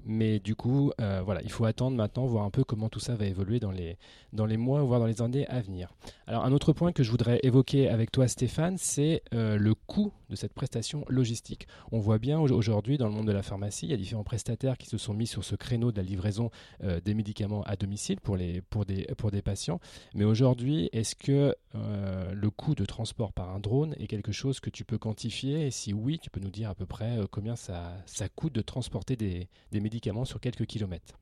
[0.06, 3.16] mais du coup, euh, voilà, il faut attendre maintenant, voir un peu comment tout ça
[3.16, 3.98] va évoluer dans les,
[4.34, 5.94] dans les mois, voire dans les années à venir.
[6.28, 10.14] Alors, un autre point que je voudrais évoquer avec toi, Stéphane, c'est euh, le coût
[10.30, 11.68] de cette prestation logistique.
[11.92, 14.78] On voit bien aujourd'hui, dans le monde de la pharmacie, il y a différents prestataires
[14.78, 16.52] qui se sont mis sur ce créneau de la livraison
[16.84, 19.80] euh, des médicaments à domicile pour, les, pour, des, pour des patients.
[20.14, 24.72] Mais aujourd'hui, est-ce que le coût de transport par un drone est quelque chose que
[24.72, 25.68] tu peux quantifier?
[25.68, 28.62] Et si oui, tu peux nous dire à peu près combien ça, ça coûte de
[28.62, 29.88] transporter des, des médicaments
[30.25, 31.19] sur quelques kilomètres.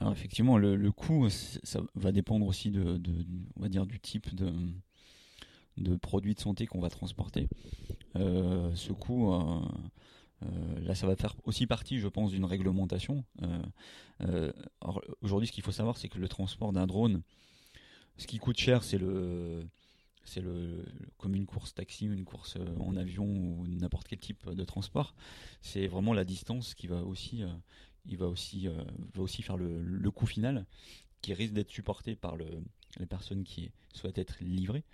[0.00, 3.00] Alors effectivement, le, coût, ça va dépendre aussi de,
[3.56, 4.52] on va dire, du type de,
[5.76, 7.48] de produits de santé qu'on va transporter.
[8.16, 9.60] Euh, ce coût, euh,
[10.42, 13.24] euh, là, ça va faire aussi partie, je pense, d'une réglementation.
[15.20, 17.22] Aujourd'hui, ce qu'il faut savoir, c'est que le transport d'un drone,
[18.16, 19.64] ce qui coûte cher, c'est le,
[20.24, 20.84] c'est le,
[21.18, 25.14] comme une course taxi, une course euh, en avion ou n'importe quel type de transport.
[25.60, 27.48] C'est vraiment la distance qui va aussi, euh,
[28.06, 28.82] il va aussi, euh,
[29.14, 30.66] va aussi faire le, coût final
[31.20, 32.46] qui risque d'être supporté par le,
[32.98, 34.84] les personnes qui souhaitent être livrées.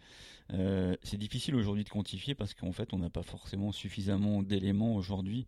[1.03, 5.47] c'est difficile aujourd'hui de quantifier parce qu'en fait on n'a pas forcément suffisamment d'éléments aujourd'hui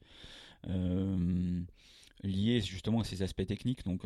[2.22, 3.84] liés justement à ces aspects techniques.
[3.84, 4.04] Donc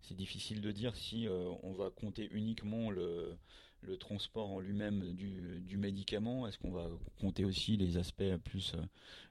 [0.00, 1.28] c'est difficile de dire si
[1.62, 3.36] on va compter uniquement le
[3.82, 6.46] le transport en lui-même du, médicament?
[6.46, 6.88] Est-ce qu'on va
[7.20, 8.82] compter aussi les aspects plus euh,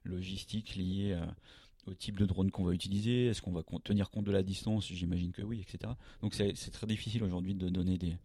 [0.03, 1.25] logistiques liés euh,
[1.87, 3.27] au type de drone qu'on va utiliser?
[3.27, 4.87] Est-ce qu'on va tenir compte de la distance?
[4.87, 5.93] J'imagine que oui, etc.
[6.21, 8.17] Donc c'est très difficile aujourd'hui de donner des,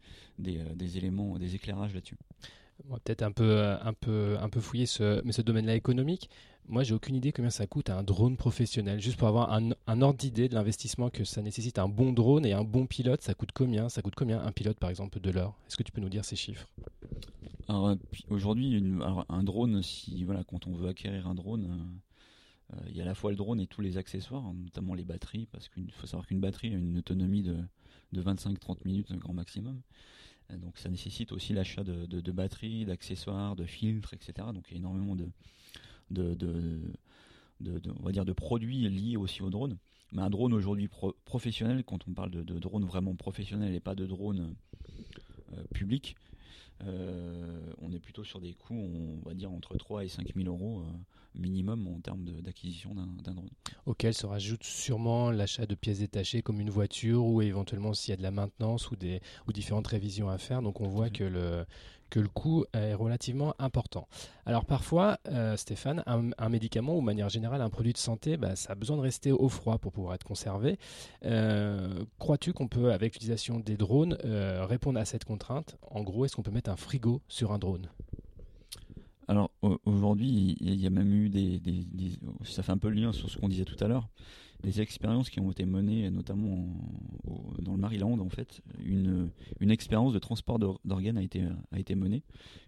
[0.46, 2.18] euh, des, éléments, des éclairages là-dessus.
[2.86, 6.28] On va peut-être un peu, un peu, un peu fouiller ce, mais ce domaine-là économique.
[6.66, 9.00] Moi, j'ai aucune idée combien ça coûte un drone professionnel.
[9.00, 12.46] Juste pour avoir un, un ordre d'idée de l'investissement que ça nécessite un bon drone
[12.46, 13.88] et un bon pilote, ça coûte combien?
[13.88, 16.24] Ça coûte combien un pilote, par exemple, de l'heure Est-ce que tu peux nous dire
[16.24, 16.66] ces chiffres?
[17.68, 17.96] Alors
[18.28, 18.82] aujourd'hui,
[19.28, 23.04] un drone, si voilà, quand on veut acquérir un drone, euh, euh, il y a
[23.04, 26.06] à la fois le drone et tous les accessoires, notamment les batteries, parce qu'il faut
[26.06, 27.56] savoir qu'une batterie a une autonomie de,
[28.12, 29.80] de 25-30 minutes grand maximum.
[30.50, 34.48] Euh, donc ça nécessite aussi l'achat de, batteries, d'accessoires, de filtres, etc.
[34.52, 35.28] Donc il y a énormément de,
[36.10, 39.78] de, de, on va dire de produits liés aussi au drone.
[40.12, 40.88] Mais un drone aujourd'hui
[41.24, 44.54] professionnel, quand on parle de, drone vraiment professionnel et pas de drone
[45.52, 46.16] euh, public,
[46.82, 50.48] euh, on est plutôt sur des coûts, on va dire entre 3 et 5 000
[50.48, 50.84] euros
[51.34, 53.50] minimum en termes d'acquisition d'un drone.
[53.86, 58.14] Auquel se rajoute sûrement l'achat de pièces détachées comme une voiture ou éventuellement s'il y
[58.14, 60.62] a de la maintenance ou, des, ou différentes révisions à faire.
[60.62, 61.64] Donc on voit que le,
[62.10, 64.06] que le coût est relativement important.
[64.46, 68.54] Alors parfois, euh, Stéphane, un, médicament ou de manière générale un produit de santé, bah,
[68.54, 70.78] ça a besoin de rester au froid pour pouvoir être conservé.
[71.24, 75.76] Euh, crois-tu qu'on peut, avec l'utilisation des drones, euh, répondre à cette contrainte?
[75.90, 77.88] En gros, est-ce qu'on peut mettre un frigo sur un drone?
[79.28, 79.50] Alors
[79.84, 81.60] aujourd'hui, il y a même eu des,
[82.44, 84.08] Ça fait un peu le lien sur ce qu'on disait tout à l'heure.
[84.62, 86.66] Des expériences qui ont été menées, notamment
[87.58, 88.62] dans le Maryland, en fait.
[88.82, 92.22] Une, une expérience de transport d'organes a été, a été menée.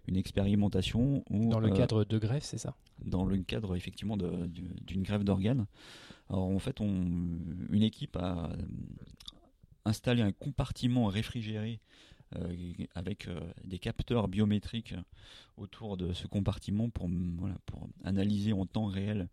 [0.07, 1.23] Une expérimentation.
[1.29, 2.75] Où, dans le euh, cadre de greffe, c'est ça?
[3.03, 5.65] Dans le cadre, effectivement, d'une greffe d'organes.
[6.29, 6.87] Alors en fait, on,
[7.71, 8.51] une équipe a
[9.85, 11.79] installé un compartiment réfrigéré
[12.95, 14.95] avec euh, des capteurs biométriques
[15.55, 17.09] autour de ce compartiment pour,
[18.03, 19.29] analyser en temps réel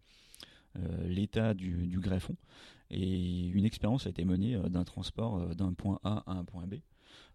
[0.76, 2.36] euh, l'état du, greffon.
[2.90, 6.74] Et une expérience a été menée d'un transport d'un point A à un point B.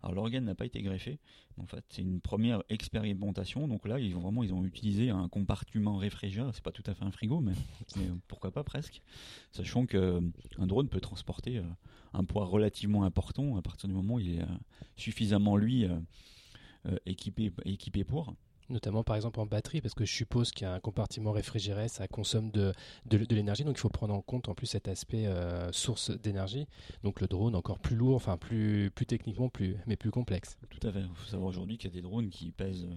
[0.02, 1.20] Alors l'organe n'a pas été greffé.
[1.58, 3.68] En fait, c'est une première expérimentation.
[3.68, 6.50] Donc là, ils ont vraiment ils ont utilisé un compartiment réfrigéré.
[6.54, 7.54] C'est pas tout à fait un frigo, mais,
[8.28, 9.02] pourquoi pas presque.
[9.52, 10.22] Sachant que
[10.58, 11.62] un drone peut transporter
[12.14, 14.58] un poids relativement important à partir du moment où il est euh,
[14.96, 16.00] suffisamment lui euh,
[16.88, 18.36] euh, équipé, équipé pour
[18.70, 21.88] notamment par exemple en batterie, parce que je suppose qu'il y a un compartiment réfrigéré,
[21.88, 22.74] ça consomme de,
[23.06, 25.28] de, l'énergie, donc il faut prendre en compte en plus cet aspect
[25.72, 26.68] source d'énergie.
[27.04, 30.58] Donc le drone encore plus lourd, enfin plus, plus techniquement, plus, mais plus complexe.
[30.70, 31.02] Tout à fait.
[31.02, 32.88] Il faut savoir aujourd'hui qu'il y a des drones qui pèsent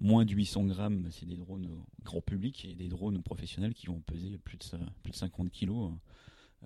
[0.00, 1.68] moins de 800 grammes, c'est des drones
[2.02, 4.64] grand public, et des drones professionnels qui vont peser plus de,
[5.02, 5.92] plus de 50 kilos.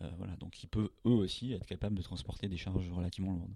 [0.02, 3.54] Euh, voilà, donc il peut eux aussi être capable de transporter des charges relativement lourdes.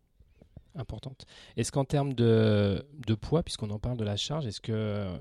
[0.75, 1.27] Importante.
[1.57, 2.85] Est-ce qu'en termes de,
[3.21, 5.19] poids, puisqu'on en parle de la charge, est-ce que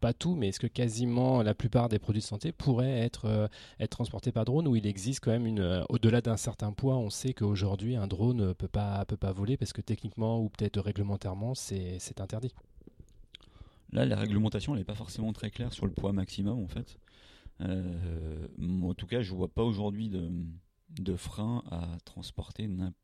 [0.00, 3.48] pas tout, mais est-ce que quasiment la plupart des produits de santé pourraient être, euh,
[3.80, 6.98] être transportés par drone ou il existe quand même une euh, au-delà d'un certain poids,
[6.98, 10.50] on sait qu'aujourd'hui un drone ne peut pas, peut pas voler parce que techniquement ou
[10.50, 12.52] peut-être réglementairement c'est interdit?
[13.92, 16.98] Là, la réglementation n'est pas forcément très claire sur le poids maximum en fait.
[17.62, 18.46] Euh,
[18.82, 20.30] en tout cas, je vois pas aujourd'hui de,
[20.98, 23.03] de frein à transporter n'importe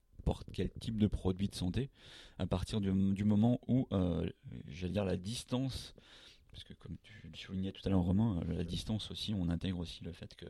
[0.53, 1.91] quel type de produit de santé
[2.39, 4.29] à partir du, moment où, euh,
[4.69, 5.95] j'allais dire, la distance,
[6.51, 9.79] parce que comme tu le soulignais tout à l'heure, Romain, la distance aussi, on intègre
[9.79, 10.47] aussi le fait que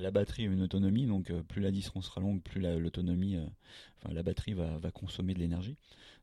[0.00, 3.46] la batterie a une autonomie, donc euh, plus la distance sera longue, plus l'autonomie, la,
[3.96, 5.76] enfin la batterie va, va consommer de l'énergie.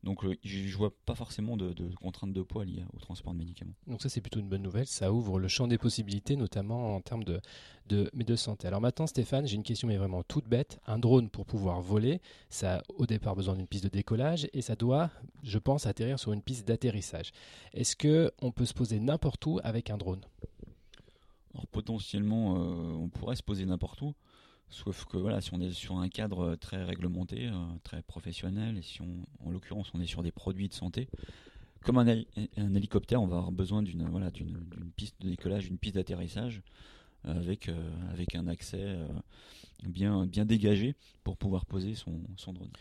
[0.06, 3.40] Donc euh, je ne vois pas forcément de, contraintes de poids liées au transport de
[3.40, 3.74] médicaments.
[3.88, 7.02] Donc ça c'est plutôt une bonne nouvelle, ça ouvre le champ des possibilités, notamment en
[7.02, 7.42] termes de,
[7.88, 8.68] de, de santé.
[8.68, 10.80] Alors maintenant Stéphane, j'ai une question mais vraiment toute bête.
[10.86, 14.62] Un drone pour pouvoir voler, ça a au départ besoin d'une piste de décollage et
[14.62, 15.10] ça doit,
[15.42, 17.32] je pense, atterrir sur une piste d'atterrissage.
[17.74, 20.22] Est-ce qu'on peut se poser n'importe où avec un drone?
[21.56, 24.14] Alors potentiellement, euh, on pourrait se poser n'importe où.
[24.70, 28.82] Sauf que voilà, si on est sur un cadre très réglementé, euh, très professionnel, et
[28.82, 31.08] si en l'occurrence on est sur des produits de santé,
[31.84, 32.08] comme un,
[32.58, 34.58] hélicoptère, on va avoir besoin d'une voilà, d'une
[34.96, 36.64] piste de décollage, d'une piste d'atterrissage,
[37.24, 39.08] avec, euh, avec un accès euh,
[39.84, 42.72] bien, bien dégagé pour pouvoir poser son drone.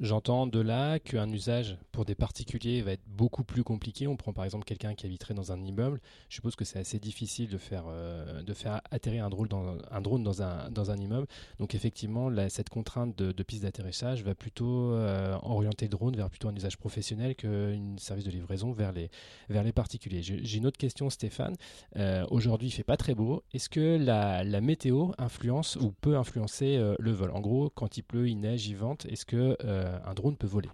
[0.00, 4.08] J'entends de là qu'un usage pour des particuliers va être beaucoup plus compliqué.
[4.08, 6.00] On prend par exemple quelqu'un qui habiterait dans un immeuble.
[6.28, 9.76] Je suppose que c'est assez difficile de faire, euh, de faire atterrir un drone dans
[9.92, 11.28] un, drone dans un, dans un immeuble.
[11.60, 16.48] Donc effectivement, cette contrainte de, piste d'atterrissage va plutôt euh, orienter le drone vers plutôt
[16.48, 19.10] un usage professionnel qu'un service de livraison vers les,
[19.48, 20.22] vers les particuliers.
[20.22, 21.54] J'ai une autre question, Stéphane.
[21.94, 23.44] Euh, aujourd'hui, il fait pas très beau.
[23.52, 27.30] Est-ce que la, la, météo influence ou peut influencer le vol?
[27.30, 29.56] En gros, quand il pleut, il neige, il vente, est-ce que
[30.04, 30.70] un drone peut voler.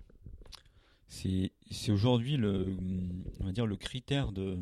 [1.08, 1.50] C'est
[1.90, 2.76] aujourd'hui le,
[3.40, 4.56] le critère euh,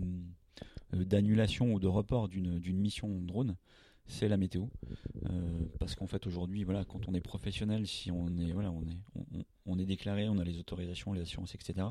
[0.92, 3.56] d'annulation ou de report d'une mission drone,
[4.06, 4.64] c'est la météo.
[5.28, 8.54] Euh, parce qu'en fait aujourd'hui, voilà, quand on est professionnel, si on est
[9.66, 11.86] on est déclaré, on a les autorisations, les assurances, etc.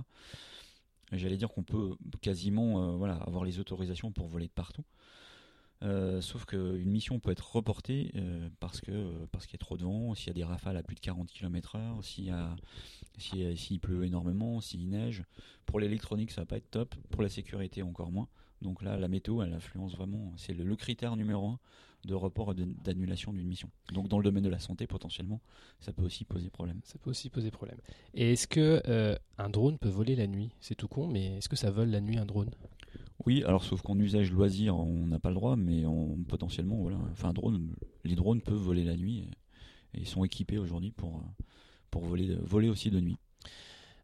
[1.12, 4.84] J'allais dire qu'on peut quasiment avoir les autorisations pour voler de partout.
[5.84, 9.64] Euh, sauf qu'une mission peut être reportée euh, parce que euh, parce qu'il y a
[9.64, 12.34] trop de vent, s'il y a des rafales à plus de 40 km/h, s'il
[13.58, 15.24] s'il pleut énormément, s'il neige.
[15.66, 16.96] Pour l'électronique, ça va pas être top.
[17.12, 18.28] Pour la sécurité, encore moins.
[18.62, 20.34] Donc là, la météo, elle influence vraiment.
[20.38, 21.60] C'est le, critère numéro un
[22.06, 23.70] de report d'annulation d'une mission.
[23.92, 25.42] Donc dans le domaine de la santé, potentiellement,
[25.80, 26.80] ça peut aussi poser problème.
[26.84, 27.78] Ça peut aussi poser problème.
[28.14, 30.52] Et est-ce que un drone peut voler la nuit?
[30.60, 32.50] C'est tout con, mais est-ce que ça vole la nuit un drone?
[33.26, 36.98] Oui, alors sauf qu'en usage loisir, on n'a pas le droit, mais on, potentiellement, voilà,
[37.12, 39.30] enfin, drone, les drones peuvent voler la nuit et,
[40.00, 41.24] ils sont équipés aujourd'hui pour,
[41.92, 43.18] voler, aussi de nuit.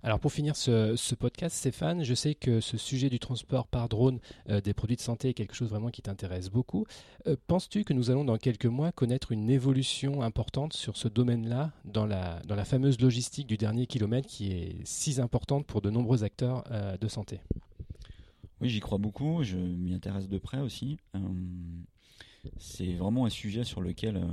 [0.02, 4.20] Alors pour finir ce, podcast, Stéphane, je sais que ce sujet du transport par drone
[4.50, 6.86] euh, des produits de santé est quelque chose vraiment qui t'intéresse beaucoup.
[7.28, 11.72] Euh, penses-tu que nous allons dans quelques mois connaître une évolution importante sur ce domaine-là
[11.86, 15.90] dans la, dans la fameuse logistique du dernier kilomètre qui est si importante pour de
[15.92, 17.40] nombreux acteurs euh, de santé?
[18.64, 20.98] Oui, j'y crois beaucoup, je m'y intéresse de près aussi.
[22.58, 24.26] c'est vraiment un sujet sur lequel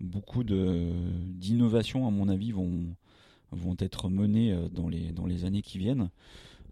[0.00, 2.94] beaucoup d'innovations, à mon avis, vont
[3.52, 6.10] vont être menées euh, dans les, dans les années qui viennent.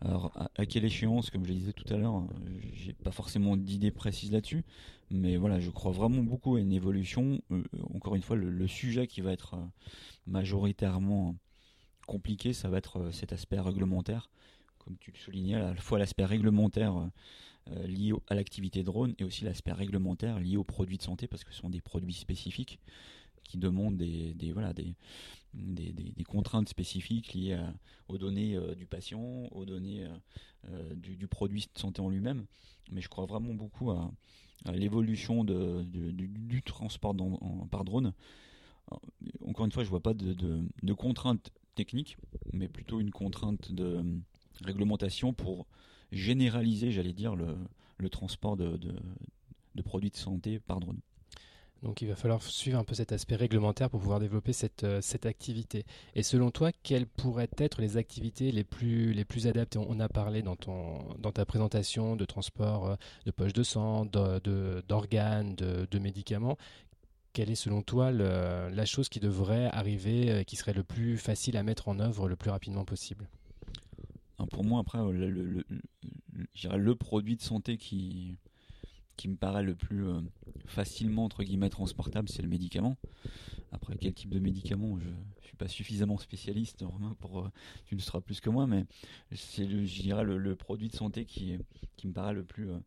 [0.01, 3.57] Alors, à, quelle échéance, comme je le disais tout à l'heure, euh, j'ai pas forcément
[3.57, 4.65] d'idée précise là-dessus,
[5.11, 7.41] mais voilà, je crois vraiment beaucoup à une évolution.
[7.51, 9.57] Euh, encore une fois, le, sujet qui va être
[10.27, 11.35] majoritairement
[12.07, 14.31] compliqué, ça va être cet aspect réglementaire,
[14.89, 17.11] comme tu le soulignais, à la fois l'aspect réglementaire
[17.85, 21.53] lié à l'activité drone et aussi l'aspect réglementaire lié aux produits de santé, parce que
[21.53, 22.81] ce sont des produits spécifiques
[23.45, 24.95] qui demandent des, voilà, des,
[26.27, 27.59] contraintes spécifiques liées
[28.09, 30.09] aux données euh, du patient, aux données euh,
[30.69, 32.47] euh, du, produit de santé en lui-même.
[32.91, 34.11] Mais je crois vraiment beaucoup à,
[34.73, 37.15] l'évolution du, transport
[37.71, 38.13] par drone.
[39.47, 40.35] Encore une fois, je vois pas de,
[40.83, 42.17] de, contraintes techniques,
[42.53, 44.03] mais plutôt une contrainte de
[44.65, 45.67] réglementation pour
[46.13, 48.79] généraliser, j'allais dire, le, transport de,
[49.85, 50.99] produits de santé par drone.
[51.83, 55.01] Donc il va falloir suivre un peu cet aspect réglementaire pour pouvoir développer cette, euh,
[55.25, 55.85] activité.
[56.17, 59.79] Et selon toi, quelles pourraient être les activités les plus, adaptées?
[59.79, 65.87] On a parlé dans, ta présentation de transport euh, de poches de sang, d'organes, de,
[65.89, 66.59] de, médicaments.
[67.33, 71.57] Quelle est selon toi la chose qui devrait arriver, euh, qui serait le plus facile
[71.57, 73.29] à mettre en œuvre le plus rapidement possible?
[74.47, 75.65] Pour moi, après, le, le,
[76.77, 78.37] le produit de santé qui,
[79.27, 80.21] me paraît le plus euh,
[80.67, 82.97] facilement entre guillemets transportable, c'est le médicament.
[83.73, 86.85] Après, quel type de médicament Je ne suis pas suffisamment spécialiste,
[87.19, 87.49] pour euh,
[87.87, 88.85] tu ne seras plus que moi, mais
[89.35, 91.59] c'est le, je dirais le, produit de santé qui,
[92.05, 92.79] me paraît le plus euh,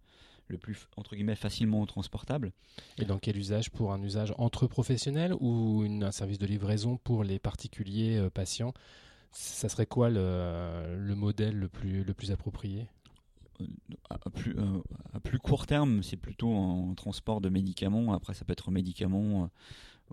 [0.48, 2.52] le plus entre guillemets facilement transportable.
[2.98, 7.24] Et dans quel usage Pour un usage entre professionnels ou un service de livraison pour
[7.24, 8.74] les particuliers patients?
[9.32, 12.88] Ça serait quoi le, le modèle le plus, le plus approprié?
[14.10, 14.82] À plus, euh,
[15.14, 18.14] à plus court terme, c'est plutôt en transport de médicaments.
[18.14, 19.44] Après, ça peut être médicaments.
[19.44, 19.48] Euh,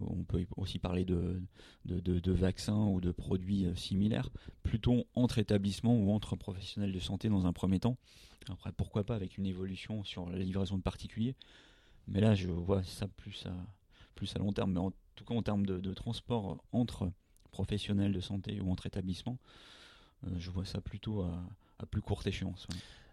[0.01, 1.43] on peut aussi parler de,
[1.85, 4.29] de, vaccins ou de produits euh, similaires,
[4.63, 7.97] plutôt entre établissements ou entre professionnels de santé dans un premier temps.
[8.51, 11.35] Après, pourquoi pas avec une évolution sur la livraison de particuliers.
[12.07, 13.55] Mais là, je vois ça plus à,
[14.15, 14.73] plus à long terme.
[14.73, 17.11] Mais en tout cas, en termes de, transport entre
[17.51, 19.39] professionnels de santé ou entre établissements,
[20.37, 21.43] je vois ça plutôt à,
[21.79, 22.67] à plus courte échéance.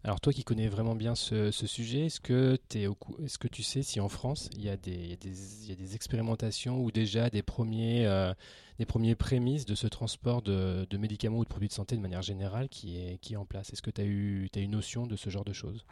[0.04, 3.82] Alors toi qui connais vraiment bien ce, sujet, est-ce que, es est que tu sais
[3.82, 8.32] si en France il y, a des, des, expérimentations ou déjà des premiers, euh,
[8.78, 12.21] des premiers prémices de ce transport de, médicaments ou de produits de santé de manière
[12.21, 13.74] générale qui est, qui est en place?
[13.74, 15.88] Est-ce que tu as eu as une notion de ce genre de choses?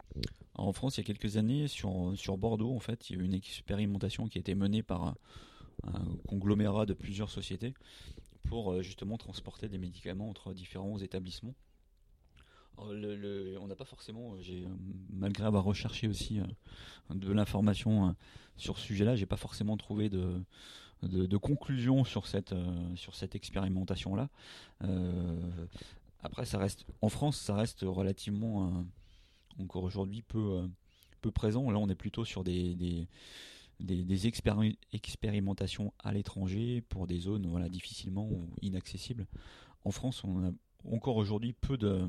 [0.54, 3.22] En France, il y a quelques années, sur, sur Bordeaux, en fait, il y a
[3.22, 5.16] eu une expérimentation qui a été menée par un,
[5.82, 7.74] un conglomérat de plusieurs sociétés
[8.48, 11.54] pour euh, justement transporter des médicaments entre différents établissements.
[12.76, 12.92] Oh,
[13.60, 14.66] on n'a pas forcément, euh, euh,
[15.10, 16.44] malgré avoir recherché aussi euh,
[17.10, 18.14] de l'information
[18.56, 20.42] sur ce sujet-là, j'ai pas forcément trouvé de,
[21.02, 22.54] de, conclusion sur cette,
[22.96, 24.28] sur cette expérimentation-là.
[26.22, 28.84] après, ça reste en France, ça reste relativement
[29.58, 30.68] encore aujourd'hui peu,
[31.20, 31.70] peu présent.
[31.70, 33.08] Là, on est plutôt sur des,
[33.80, 38.30] des, expérimentations à l'étranger pour des zones voilà, difficilement
[38.62, 39.26] inaccessibles.
[39.84, 40.50] En France, on a
[40.84, 42.08] encore aujourd'hui peu de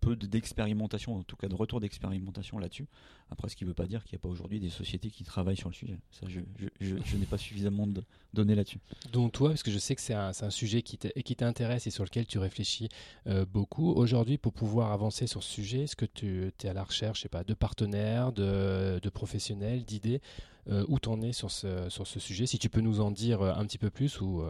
[0.00, 2.86] peu d'expérimentation, en tout cas de retour d'expérimentation là-dessus.
[3.30, 5.24] Après, ce qui ne veut pas dire qu'il n'y a pas aujourd'hui des sociétés qui
[5.24, 5.98] travaillent sur le sujet.
[6.10, 6.40] Ça, je,
[6.80, 8.80] je, n'ai pas suffisamment de données là-dessus.
[9.12, 12.04] Donc toi, parce que je sais que c'est un, un, sujet qui t'intéresse et sur
[12.04, 12.88] lequel tu réfléchis
[13.26, 13.92] euh, beaucoup.
[13.92, 17.22] Aujourd'hui, pour pouvoir avancer sur ce sujet, est-ce que tu es à la recherche, je
[17.22, 20.20] sais pas, de partenaires, de, de professionnels, d'idées
[20.66, 23.78] Où t'en es sur ce, sujet Si tu peux nous en dire euh, un petit
[23.78, 24.44] peu plus ou...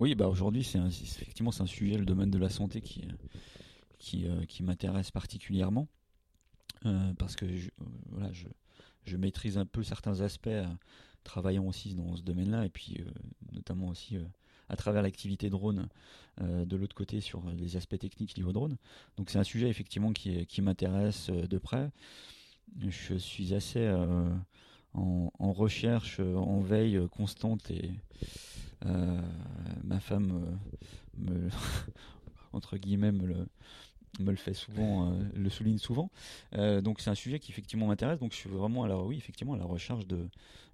[0.00, 5.10] Oui, bah aujourd'hui, c'est effectivement un sujet, le domaine de la santé qui, euh, m'intéresse
[5.10, 5.88] particulièrement
[6.86, 7.68] euh, parce que je,
[8.18, 10.48] euh, maîtrise un peu certains aspects
[11.22, 13.04] travaillant aussi dans ce domaine-là et puis
[13.52, 14.16] notamment aussi
[14.70, 15.88] à travers l'activité drone
[16.40, 18.78] de l'autre côté sur les aspects techniques liés au drone.
[19.18, 21.90] Donc c'est un sujet effectivement qui m'intéresse de près.
[22.88, 23.86] Je suis assez
[24.94, 27.90] en, recherche, en veille constante et
[29.84, 30.58] ma femme
[31.16, 31.48] me,
[32.52, 33.46] entre guillemets me
[34.18, 36.10] le, fait souvent, le souligne souvent.
[36.52, 38.18] donc c'est un sujet qui effectivement m'intéresse.
[38.18, 40.28] Donc je suis vraiment à la, oui, effectivement, à la recherche de,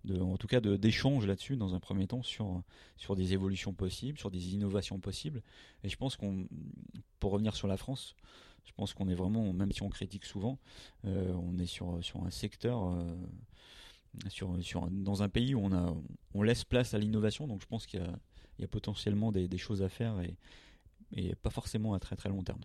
[0.05, 2.62] de en tout cas d'échanges là-dessus dans un premier temps sur
[2.97, 5.43] sur des évolutions possibles, sur des innovations possibles.
[5.85, 6.47] Et je pense qu'on,
[7.21, 8.14] pour revenir sur la France,
[8.64, 10.59] je pense qu'on est vraiment, même si on critique souvent,
[11.05, 12.97] on est sur sur un secteur
[14.29, 14.57] sur,
[14.91, 15.69] dans un pays où
[16.35, 17.47] on, laisse place à l'innovation.
[17.47, 18.03] Donc je pense qu'il
[18.59, 20.37] y, a, potentiellement des, des, choses à faire et,
[21.12, 22.61] et pas forcément à très très long terme.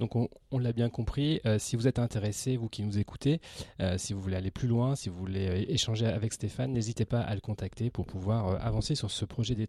[0.00, 3.40] Donc on, l'a bien compris, euh, si vous êtes intéressé, vous qui nous écoutez,
[3.80, 7.04] euh, si vous voulez aller plus loin, si vous voulez euh, échanger avec Stéphane, n'hésitez
[7.04, 9.66] pas à le contacter pour pouvoir avancer sur ce projet des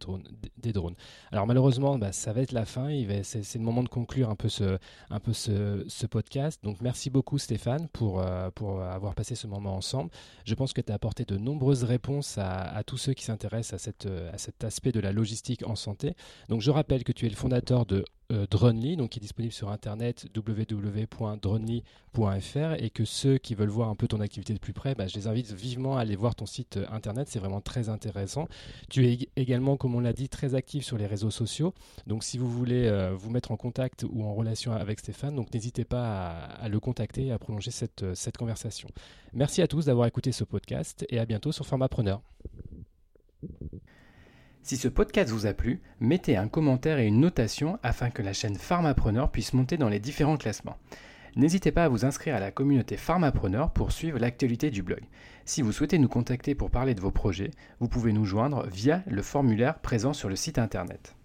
[0.72, 0.96] drones.
[1.34, 2.90] Alors malheureusement, bah, ça va être la fin,
[3.24, 6.64] c'est le moment de conclure un peu, ce, podcast.
[6.64, 10.12] Donc merci beaucoup Stéphane pour, avoir passé ce moment ensemble.
[10.46, 13.86] Je pense que tu as apporté de nombreuses réponses à, à tous ceux qui s'intéressent
[13.86, 16.16] à cet aspect de la logistique en santé.
[16.48, 18.46] Donc je rappelle que tu es le fondateur de euh,
[18.96, 24.08] donc qui est disponible sur internet www.dronely.fr et que ceux qui veulent voir un peu
[24.08, 26.78] ton activité de plus près, bah, je les invite vivement à aller voir ton site
[26.78, 28.48] euh, internet, c'est vraiment très intéressant.
[28.90, 31.74] Tu es également, comme on l'a dit, très actif sur les réseaux sociaux,
[32.08, 35.54] donc si vous voulez euh, vous mettre en contact ou en relation avec Stéphane, donc
[35.54, 38.88] n'hésitez pas à, le contacter et à prolonger cette, cette conversation.
[39.34, 42.22] Merci à tous d'avoir écouté ce podcast et à bientôt sur Format Preneur.
[44.64, 48.32] Si ce podcast vous a plu, mettez un commentaire et une notation afin que la
[48.32, 50.78] chaîne Pharmapreneur puisse monter dans les différents classements.
[51.36, 55.02] N'hésitez pas à vous inscrire à la communauté Pharmapreneur pour suivre l'actualité du blog.
[55.46, 59.02] Si vous souhaitez nous contacter pour parler de vos projets, vous pouvez nous joindre via
[59.08, 61.16] le formulaire présent sur le site internet.